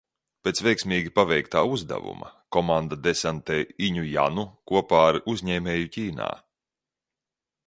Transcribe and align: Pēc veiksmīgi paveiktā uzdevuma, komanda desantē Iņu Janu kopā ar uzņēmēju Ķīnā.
Pēc 0.45 0.59
veiksmīgi 0.67 1.11
paveiktā 1.17 1.61
uzdevuma, 1.75 2.31
komanda 2.57 2.99
desantē 3.09 3.59
Iņu 3.89 4.07
Janu 4.15 4.47
kopā 4.73 5.05
ar 5.11 5.23
uzņēmēju 5.35 5.93
Ķīnā. 5.99 6.33